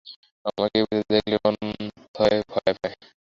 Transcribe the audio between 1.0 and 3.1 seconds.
দেখলে মন্মথ ভয় পায়।